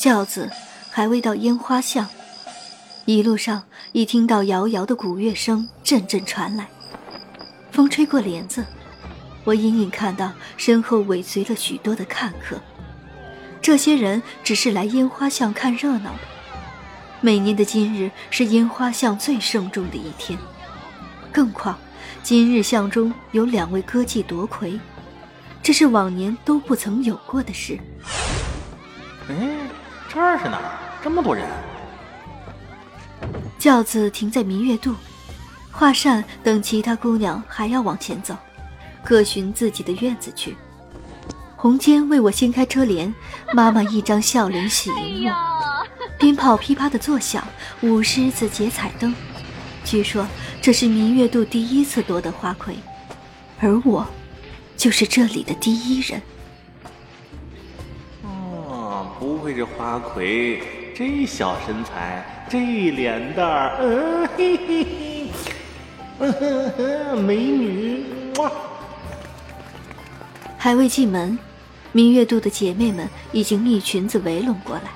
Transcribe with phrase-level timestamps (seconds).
[0.00, 0.50] 轿子
[0.90, 2.08] 还未到烟花巷，
[3.04, 6.66] 一路上已听到遥遥的鼓乐声阵阵传来。
[7.70, 8.64] 风吹过帘子，
[9.44, 12.58] 我隐隐看到身后尾随了许多的看客。
[13.60, 16.20] 这些人只是来烟花巷看热闹的。
[17.20, 20.38] 每年的今日是烟花巷最盛重的一天，
[21.30, 21.78] 更况
[22.22, 24.80] 今日巷中有两位歌妓夺魁，
[25.62, 27.78] 这是往年都不曾有过的事。
[29.28, 29.36] 哎，
[30.12, 30.78] 这儿是哪儿？
[31.02, 31.46] 这么多人！
[33.60, 34.92] 轿子停在明月渡，
[35.70, 38.36] 华善等其他姑娘还要往前走，
[39.04, 40.56] 各寻自己的院子去。
[41.54, 43.14] 红间为我掀开车帘，
[43.54, 45.86] 妈妈一张笑脸喜迎我。
[46.18, 47.46] 鞭炮噼啪的作响，
[47.82, 49.14] 舞狮子结彩灯。
[49.84, 50.26] 据说
[50.60, 52.74] 这是明月渡第一次夺得花魁，
[53.60, 54.04] 而我，
[54.76, 56.20] 就是这里的第一人。
[59.40, 65.28] 哦，不愧是花魁，这小身材，这脸蛋儿，嗯嘿嘿嘿，
[66.18, 68.04] 嗯哼哼，美女。
[68.36, 68.52] 哇！
[70.58, 71.38] 还未进门，
[71.90, 74.90] 明月渡的姐妹们已经一裙子围拢过来。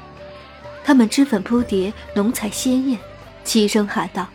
[0.85, 2.99] 她们脂粉扑蝶，浓彩鲜艳，
[3.45, 4.27] 齐声喊道：“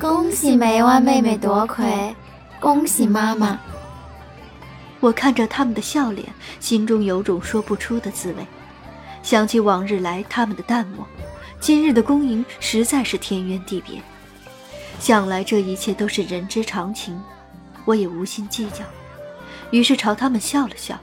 [0.00, 2.16] 恭喜梅湾妹妹夺魁，
[2.58, 3.60] 恭喜妈妈！”
[5.00, 6.26] 我看着他们的笑脸，
[6.58, 8.46] 心中有种说不出的滋味。
[9.24, 11.04] 想起往日来他们的淡漠，
[11.58, 14.00] 今日的恭迎实在是天渊地别。
[15.00, 17.18] 想来这一切都是人之常情，
[17.86, 18.84] 我也无心计较，
[19.70, 21.00] 于是朝他们笑了笑：“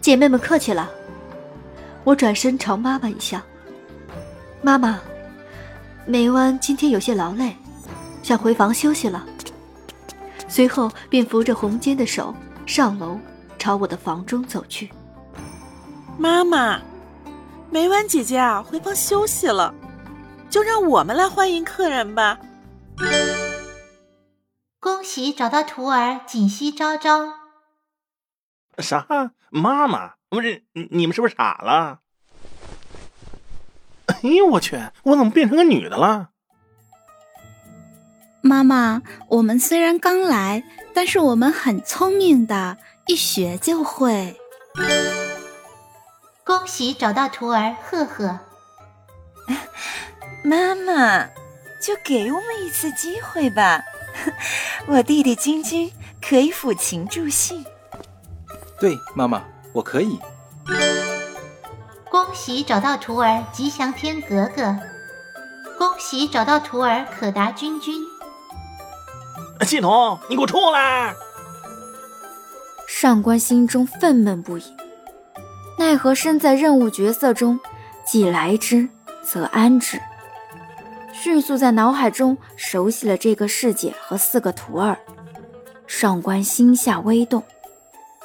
[0.00, 0.88] 姐妹们客气了。”
[2.04, 3.42] 我转身朝妈妈一笑
[4.62, 5.00] ：“妈妈，
[6.06, 7.54] 梅湾今天有些劳累，
[8.22, 9.26] 想回房休息了。”
[10.46, 12.32] 随后便扶着红间的手
[12.64, 13.18] 上楼，
[13.58, 14.88] 朝我的房中走去。
[16.16, 16.80] 妈妈，
[17.70, 19.74] 梅婉姐姐啊，回房休息了，
[20.48, 22.38] 就让我们来欢迎客人吧。
[24.80, 27.34] 恭喜找到徒儿锦溪昭昭。
[28.78, 29.06] 啥？
[29.50, 30.14] 妈妈？
[30.30, 32.00] 不是你们是不是傻了？
[34.06, 34.80] 哎呦我去！
[35.02, 36.30] 我怎么变成个女的了？
[38.40, 40.64] 妈妈，我们虽然刚来，
[40.94, 44.36] 但是我们很聪明的，一学就会。
[46.58, 48.36] 恭喜找到徒儿赫赫。
[50.42, 51.24] 妈妈，
[51.80, 53.80] 就给我们一次机会吧，
[54.88, 57.64] 我弟弟君君可以抚琴助兴。
[58.80, 59.44] 对，妈妈。
[59.72, 60.18] 我可以。
[62.10, 64.76] 恭喜找到徒儿吉祥天格格，
[65.78, 67.94] 恭喜找到徒儿可达君君。
[69.64, 71.14] 系统，你给我出来！
[72.88, 74.74] 上官心中愤懑不已，
[75.88, 77.58] 奈何身在任务角色中，
[78.04, 78.86] 既来之
[79.22, 79.98] 则安之。
[81.14, 84.98] 迅速在脑海中熟悉了这个世界和四个徒儿，
[85.86, 87.42] 上官心下微动，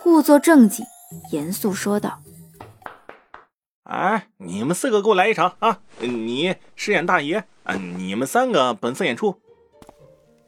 [0.01, 0.85] 故作正经。
[1.31, 2.19] 严肃说道
[3.89, 5.79] ：“哎，你们四个给我来一场啊！
[6.01, 9.39] 你饰演大爷，啊，你们三个本色演出，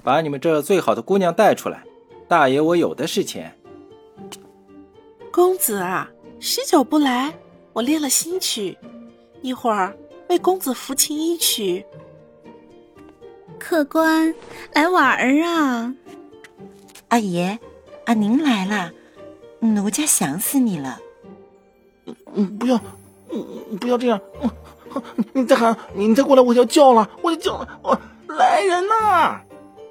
[0.03, 1.81] 把你们这最好的姑娘带出来。
[2.27, 3.57] 大爷，我有的是钱。
[5.31, 6.09] 公子啊，
[6.39, 7.33] 许久不来，
[7.73, 8.77] 我练了新曲，
[9.41, 9.95] 一会儿
[10.29, 11.85] 为公子抚琴一曲。
[13.57, 14.33] 客官
[14.73, 15.93] 来玩儿啊！
[17.07, 17.57] 阿爷，
[18.05, 18.91] 啊，您来了。”
[19.59, 20.99] 奴家想死你了！
[22.35, 22.79] 嗯，不要，
[23.31, 24.21] 嗯，不要这样！
[25.33, 27.79] 你再喊，你再过来，我就要叫了，我就叫了！
[27.81, 29.41] 我来人呐！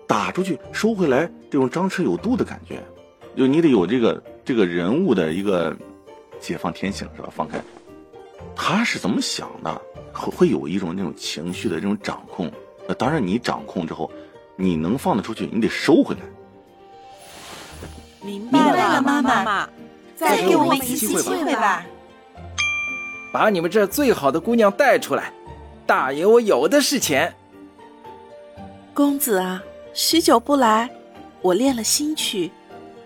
[0.07, 2.81] 打出去，收回来，这种张弛有度的感觉，
[3.37, 5.77] 就你得有这个这个人物的一个
[6.41, 7.29] 解放天性，是吧？
[7.35, 7.59] 放开，
[8.55, 9.83] 他是怎么想的？
[10.13, 12.51] 会会有一种那种情绪的这种掌控。
[12.87, 14.11] 那当然，你掌控之后，
[14.57, 16.21] 你能放得出去，你得收回来。
[18.21, 19.69] 明白了，妈妈，
[20.15, 21.85] 再给我们一次机会吧。
[23.33, 25.33] 把你们这最好的姑娘带出来，
[25.87, 27.35] 大爷我有的是钱。
[28.95, 29.61] 公子啊，
[29.93, 30.89] 许久不来，
[31.43, 32.53] 我练了新曲，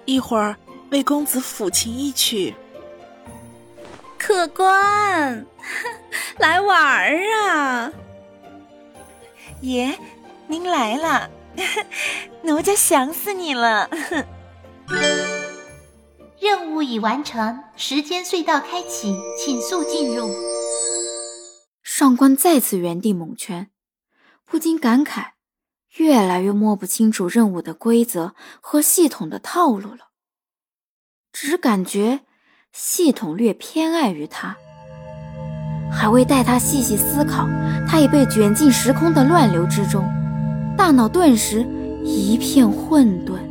[0.05, 0.55] 一会儿
[0.91, 2.55] 为公子抚琴一曲。
[4.19, 5.47] 客官，
[6.39, 7.93] 来玩儿啊！
[9.61, 9.99] 爷，
[10.49, 11.31] 您来了，
[12.43, 13.89] 奴家想死你了。
[16.41, 20.31] 任务已完成，时间隧道开启，请速进入。
[21.83, 23.71] 上官再次原地猛圈，
[24.45, 25.33] 不禁感慨，
[25.97, 30.11] 越来越摸不清楚任务的规则和系统的套路了。
[31.33, 32.21] 只感觉
[32.73, 34.57] 系统略偏爱于他。
[35.91, 37.49] 还未待他细细思考，
[37.89, 40.05] 他已被卷进时空的乱流之中，
[40.77, 41.67] 大脑顿时
[42.05, 43.48] 一片混沌。